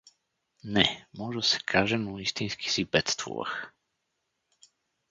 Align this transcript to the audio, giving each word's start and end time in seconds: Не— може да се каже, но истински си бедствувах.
Не— 0.63 1.05
може 1.17 1.37
да 1.39 1.43
се 1.43 1.59
каже, 1.59 1.97
но 1.97 2.19
истински 2.19 2.71
си 2.71 2.85
бедствувах. 2.85 3.73